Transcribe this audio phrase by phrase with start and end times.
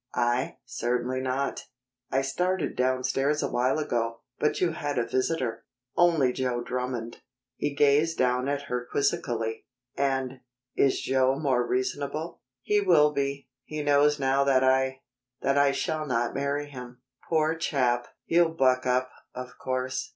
[0.15, 0.57] "I?
[0.65, 1.65] Certainly not.
[2.11, 5.63] I started downstairs a while ago, but you had a visitor."
[5.95, 7.21] "Only Joe Drummond."
[7.55, 9.67] He gazed down at her quizzically.
[9.95, 10.39] "And
[10.75, 13.49] is Joe more reasonable?" "He will be.
[13.63, 15.03] He knows now that I
[15.43, 18.07] that I shall not marry him." "Poor chap!
[18.25, 20.09] He'll buck up, of course.